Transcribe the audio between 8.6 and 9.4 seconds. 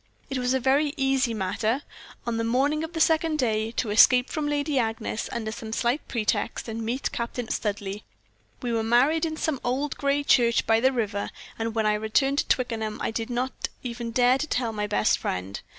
We were married in